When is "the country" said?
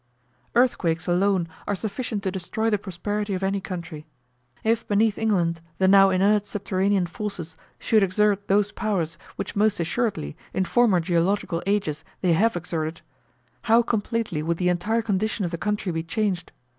15.51-15.91